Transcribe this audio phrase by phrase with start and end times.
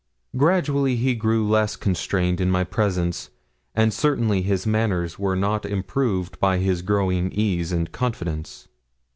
[0.35, 3.29] Gradually he grew less constrained in my presence,
[3.75, 8.67] and certainly his manners were not improved by his growing ease and confidence.